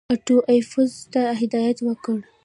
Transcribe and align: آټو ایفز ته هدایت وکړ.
آټو 0.13 0.37
ایفز 0.53 0.91
ته 1.13 1.21
هدایت 1.39 1.77
وکړ. 1.83 2.17